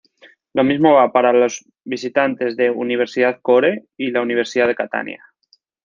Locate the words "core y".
3.39-4.09